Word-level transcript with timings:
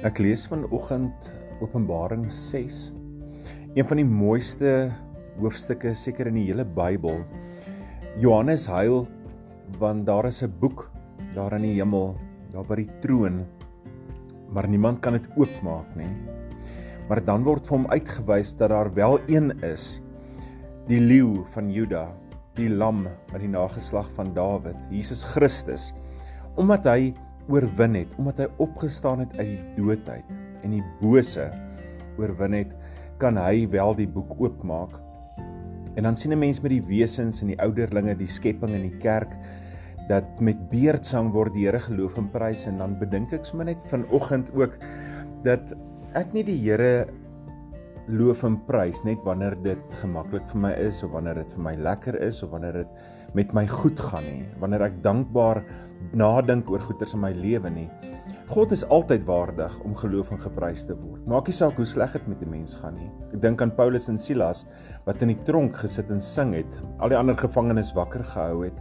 Ek 0.00 0.16
lees 0.16 0.46
vanoggend 0.48 1.26
Openbaring 1.60 2.22
6. 2.32 2.76
Een 3.76 3.84
van 3.84 3.98
die 4.00 4.06
mooiste 4.08 4.70
hoofstukke 5.36 5.92
seker 5.92 6.30
in 6.30 6.38
die 6.38 6.46
hele 6.46 6.64
Bybel. 6.64 7.18
Johannes 8.16 8.64
huil 8.72 9.04
want 9.76 10.06
daar 10.08 10.30
is 10.30 10.40
'n 10.42 10.54
boek 10.56 10.86
daar 11.34 11.52
in 11.58 11.68
die 11.68 11.74
hemel, 11.76 12.16
daar 12.50 12.64
by 12.64 12.76
die 12.76 12.88
troon, 13.02 13.44
maar 14.48 14.66
niemand 14.68 15.00
kan 15.00 15.12
dit 15.12 15.28
oopmaak 15.36 15.94
nie. 15.94 16.10
Maar 17.08 17.20
dan 17.20 17.44
word 17.44 17.66
vir 17.66 17.76
hom 17.76 17.86
uitgewys 17.90 18.56
dat 18.56 18.70
daar 18.70 18.94
wel 18.94 19.20
een 19.28 19.52
is, 19.62 20.00
die 20.88 21.00
leeu 21.00 21.44
van 21.52 21.70
Juda, 21.70 22.08
die 22.54 22.70
lam 22.70 23.06
uit 23.32 23.40
die 23.40 23.52
nageslag 23.52 24.08
van 24.16 24.32
Dawid, 24.34 24.76
Jesus 24.90 25.24
Christus, 25.24 25.92
omdat 26.56 26.84
hy 26.84 27.12
oorwin 27.50 27.98
het 27.98 28.14
omdat 28.18 28.44
hy 28.44 28.48
opgestaan 28.62 29.24
het 29.24 29.36
uit 29.38 29.58
die 29.58 29.76
dood 29.76 30.08
uit 30.08 30.30
en 30.62 30.76
die 30.76 30.84
bose 31.00 31.50
oorwin 32.18 32.56
het 32.60 32.74
kan 33.20 33.36
hy 33.36 33.66
wel 33.68 33.94
die 33.98 34.08
boek 34.08 34.32
oopmaak. 34.40 34.96
En 35.96 36.06
dan 36.06 36.16
sien 36.16 36.32
'n 36.32 36.38
mens 36.38 36.60
met 36.60 36.70
die 36.70 36.84
wesens 36.86 37.40
en 37.42 37.52
die 37.52 37.60
ouderlinge 37.60 38.16
die 38.16 38.26
skepping 38.26 38.72
in 38.72 38.88
die 38.90 38.98
kerk 38.98 39.36
dat 40.08 40.40
met 40.40 40.70
beerdsang 40.70 41.30
word 41.32 41.54
die 41.54 41.66
Here 41.66 41.78
geloof 41.78 42.16
en 42.18 42.30
prys. 42.30 42.66
En 42.66 42.78
dan 42.78 42.98
bedink 42.98 43.32
ek 43.32 43.44
sommer 43.44 43.70
net 43.70 43.82
vanoggend 43.86 44.50
ook 44.54 44.78
dat 45.42 45.74
ek 46.18 46.32
nie 46.32 46.44
die 46.44 46.58
Here 46.58 47.06
loof 48.12 48.42
en 48.46 48.56
prys 48.66 49.02
net 49.06 49.22
wanneer 49.26 49.54
dit 49.62 49.94
gemaklik 50.00 50.46
vir 50.50 50.60
my 50.64 50.70
is 50.82 51.02
of 51.06 51.12
wanneer 51.14 51.40
dit 51.42 51.52
vir 51.56 51.62
my 51.64 51.74
lekker 51.76 52.16
is 52.26 52.42
of 52.42 52.52
wanneer 52.54 52.82
dit 52.82 53.34
met 53.38 53.52
my 53.54 53.66
goed 53.70 54.00
gaan 54.10 54.26
nie. 54.26 54.44
Wanneer 54.62 54.86
ek 54.88 55.00
dankbaar 55.04 55.62
nadink 56.16 56.70
oor 56.70 56.82
goeders 56.82 57.14
in 57.14 57.22
my 57.22 57.32
lewe 57.36 57.70
nie. 57.70 57.88
God 58.50 58.72
is 58.74 58.82
altyd 58.90 59.24
waardig 59.28 59.74
om 59.86 59.94
geloof 59.98 60.32
en 60.34 60.40
geprys 60.42 60.86
te 60.86 60.96
word. 60.98 61.26
Maak 61.30 61.50
nie 61.50 61.54
saak 61.54 61.78
hoe 61.78 61.86
sleg 61.86 62.12
dit 62.16 62.26
met 62.28 62.42
'n 62.42 62.50
mens 62.50 62.74
gaan 62.74 62.94
nie. 62.94 63.10
Ek 63.32 63.40
dink 63.42 63.62
aan 63.62 63.74
Paulus 63.74 64.08
en 64.08 64.18
Silas 64.18 64.66
wat 65.06 65.22
in 65.22 65.28
die 65.28 65.42
tronk 65.44 65.76
gesit 65.76 66.10
en 66.10 66.20
sing 66.20 66.54
het 66.54 66.80
al 66.98 67.08
die 67.08 67.18
ander 67.18 67.36
gevangenes 67.36 67.92
wakker 67.94 68.24
gehou 68.24 68.64
het. 68.64 68.80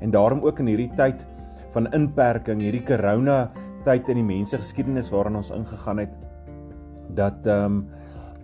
En 0.00 0.10
daarom 0.10 0.42
ook 0.42 0.58
in 0.58 0.66
hierdie 0.66 0.92
tyd 0.96 1.26
van 1.72 1.92
inperking 1.92 2.60
hierdie 2.60 2.84
corona 2.84 3.50
tyd 3.84 4.08
in 4.08 4.16
die 4.16 4.36
mense 4.36 4.56
geskiedenis 4.56 5.10
waarin 5.10 5.36
ons 5.36 5.50
ingegaan 5.50 5.98
het 5.98 6.14
dat 7.14 7.46
ehm 7.46 7.64
um, 7.64 7.88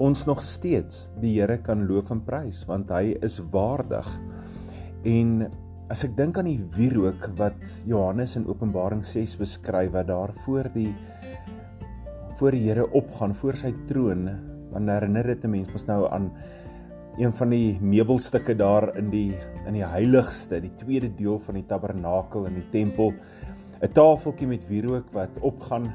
ons 0.03 0.25
nog 0.27 0.43
steeds 0.43 1.11
die 1.23 1.37
Here 1.39 1.59
kan 1.63 1.87
loof 1.87 2.11
en 2.11 2.23
prys 2.25 2.65
want 2.67 2.91
hy 2.91 3.15
is 3.23 3.39
waardig. 3.53 4.09
En 5.07 5.47
as 5.93 6.05
ek 6.07 6.17
dink 6.17 6.39
aan 6.41 6.49
die 6.49 6.63
wierook 6.75 7.29
wat 7.39 7.61
Johannes 7.87 8.37
in 8.41 8.49
Openbaring 8.49 9.05
6 9.07 9.37
beskryf 9.39 9.93
wat 9.95 10.09
daar 10.09 10.33
voor 10.45 10.71
die 10.75 10.91
voor 12.39 12.57
die 12.57 12.65
Here 12.67 12.89
opgaan 12.91 13.35
voor 13.39 13.55
sy 13.55 13.71
troon, 13.87 14.27
dan 14.73 14.89
herinner 14.91 15.23
dit 15.23 15.45
'n 15.45 15.51
mens 15.51 15.71
mos 15.71 15.87
nou 15.87 16.11
aan 16.11 16.33
een 17.17 17.33
van 17.33 17.51
die 17.51 17.79
meubelstukke 17.81 18.57
daar 18.57 18.97
in 18.99 19.11
die 19.11 19.35
in 19.67 19.75
die 19.75 19.87
heiligste, 19.87 20.61
die 20.61 20.75
tweede 20.77 21.15
deel 21.15 21.39
van 21.39 21.55
die 21.55 21.67
tabernakel 21.67 22.47
in 22.47 22.55
die 22.55 22.69
tempel, 22.71 23.15
'n 23.83 23.93
tafeltjie 23.93 24.49
met 24.49 24.67
wierook 24.69 25.13
wat 25.13 25.39
opgaan 25.41 25.93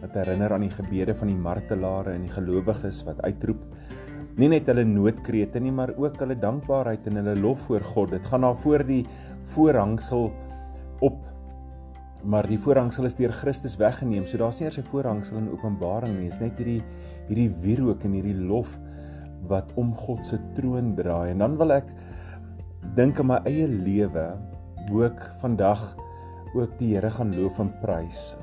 wat 0.00 0.14
herinner 0.14 0.52
aan 0.52 0.66
die 0.66 0.74
gebede 0.74 1.14
van 1.14 1.28
die 1.28 1.38
martelare 1.38 2.14
en 2.14 2.22
die 2.22 2.32
gelowiges 2.32 3.04
wat 3.06 3.22
uitroep 3.22 3.62
nie 4.36 4.50
net 4.52 4.68
hulle 4.68 4.84
noodkrete 4.84 5.60
nie 5.64 5.72
maar 5.72 5.94
ook 5.96 6.18
hulle 6.20 6.36
dankbaarheid 6.36 7.06
en 7.08 7.22
hulle 7.22 7.36
lof 7.40 7.62
voor 7.68 7.84
God. 7.94 8.10
Dit 8.12 8.26
gaan 8.28 8.44
daar 8.44 8.58
voor 8.60 8.84
die 8.84 9.04
voorhangsel 9.54 10.28
op 11.00 11.22
maar 12.26 12.48
die 12.48 12.58
voorhangsel 12.58 13.06
is 13.06 13.14
deur 13.14 13.32
Christus 13.32 13.76
weggeneem. 13.78 14.26
So 14.26 14.38
daar's 14.40 14.60
nie 14.60 14.66
eers 14.66 14.78
'n 14.78 14.88
voorhangsel 14.90 15.38
in 15.38 15.50
Openbaring 15.50 16.18
nie. 16.18 16.28
Is 16.28 16.40
net 16.40 16.58
hierdie 16.58 16.82
hierdie 17.28 17.50
wierook 17.62 18.04
en 18.04 18.12
hierdie 18.12 18.36
lof 18.36 18.78
wat 19.48 19.72
om 19.76 19.94
God 19.94 20.26
se 20.26 20.38
troon 20.54 20.94
draai. 20.94 21.30
En 21.30 21.38
dan 21.38 21.56
wil 21.56 21.72
ek 21.72 21.86
dink 22.94 23.18
aan 23.20 23.26
my 23.26 23.40
eie 23.44 23.68
lewe 23.68 24.36
hoe 24.90 25.04
ek 25.04 25.32
vandag 25.40 25.96
ook 26.54 26.78
die 26.78 26.94
Here 26.94 27.10
gaan 27.10 27.34
loof 27.36 27.58
en 27.58 27.72
prys 27.80 28.36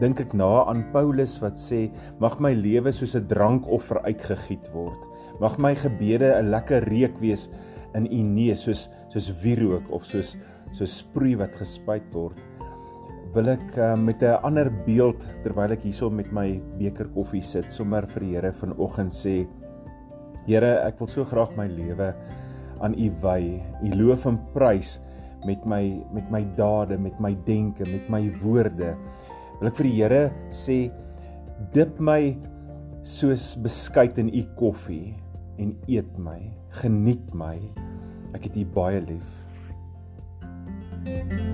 dink 0.00 0.20
ek 0.22 0.34
na 0.36 0.64
aan 0.70 0.84
Paulus 0.94 1.38
wat 1.42 1.58
sê 1.58 1.88
mag 2.22 2.38
my 2.40 2.52
lewe 2.54 2.92
soos 2.92 3.16
'n 3.16 3.26
drankoffer 3.26 4.00
uitgegiet 4.06 4.70
word. 4.72 5.00
Mag 5.40 5.58
my 5.58 5.74
gebede 5.74 6.30
'n 6.38 6.50
lekker 6.50 6.84
reuk 6.88 7.18
wees 7.20 7.50
in 7.94 8.06
u 8.06 8.22
neus 8.22 8.62
soos 8.64 8.88
soos 9.08 9.32
wierook 9.42 9.90
of 9.90 10.04
soos 10.04 10.36
soos 10.72 10.98
sproei 11.02 11.34
wat 11.36 11.56
gespuit 11.56 12.06
word. 12.14 12.38
Wil 13.34 13.48
ek 13.48 13.78
uh, 13.78 13.96
met 13.96 14.22
'n 14.22 14.38
ander 14.42 14.70
beeld 14.86 15.26
terwyl 15.42 15.72
ek 15.72 15.82
hierso 15.82 16.10
met 16.10 16.32
my 16.32 16.60
beker 16.78 17.08
koffie 17.14 17.42
sit 17.42 17.70
sommer 17.72 18.06
vir 18.06 18.20
die 18.20 18.34
Here 18.34 18.52
vanoggend 18.52 19.12
sê 19.12 19.46
Here, 20.46 20.80
ek 20.86 20.98
wil 20.98 21.06
so 21.06 21.24
graag 21.24 21.52
my 21.56 21.68
lewe 21.68 22.14
aan 22.80 22.94
u 22.96 23.10
wy. 23.22 23.60
U 23.84 23.90
loof 23.94 24.26
en 24.26 24.38
prys 24.54 24.98
met 25.46 25.64
my 25.68 26.00
met 26.12 26.30
my 26.32 26.42
dade, 26.56 26.98
met 26.98 27.20
my 27.20 27.34
denke, 27.46 27.84
met 27.88 28.08
my 28.12 28.22
woorde 28.42 28.96
wil 29.60 29.70
ek 29.70 29.76
vir 29.80 29.88
die 29.90 29.96
Here 29.98 30.22
sê 30.52 30.78
dip 31.74 32.00
my 32.00 32.32
soos 33.04 33.52
beskuit 33.60 34.18
in 34.20 34.32
u 34.32 34.42
koffie 34.58 35.12
en 35.60 35.76
eet 35.88 36.16
my. 36.18 36.40
Geniet 36.80 37.28
my. 37.36 37.56
Ek 38.36 38.48
het 38.48 38.56
u 38.56 38.64
baie 38.74 39.04
lief. 39.04 39.36
thank 41.00 41.32
you 41.32 41.49